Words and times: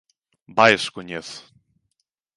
Vaia 0.55 0.77
se 0.79 0.87
o 0.91 0.95
coñezo. 0.97 1.37